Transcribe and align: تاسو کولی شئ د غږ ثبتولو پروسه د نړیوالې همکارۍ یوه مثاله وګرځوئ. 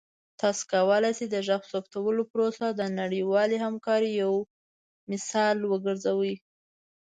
تاسو 0.41 0.61
کولی 0.73 1.11
شئ 1.17 1.25
د 1.31 1.35
غږ 1.47 1.61
ثبتولو 1.71 2.21
پروسه 2.31 2.65
د 2.69 2.81
نړیوالې 2.99 3.57
همکارۍ 3.65 4.11
یوه 4.23 4.41
مثاله 5.11 5.63
وګرځوئ. 5.67 6.35